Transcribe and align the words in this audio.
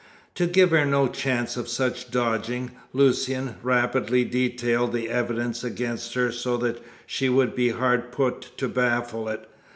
To 0.33 0.47
give 0.47 0.71
her 0.71 0.83
no 0.83 1.07
chance 1.07 1.55
of 1.55 1.67
such 1.67 2.09
dodging, 2.09 2.71
Lucian 2.91 3.57
rapidly 3.61 4.23
detailed 4.25 4.93
the 4.93 5.11
evidence 5.11 5.63
against 5.63 6.15
her 6.15 6.31
so 6.31 6.57
that 6.57 6.81
she 7.05 7.29
would 7.29 7.53
be 7.53 7.69
hard 7.69 8.11
put 8.11 8.49
to 8.57 8.67
baffle 8.67 9.29
it. 9.29 9.47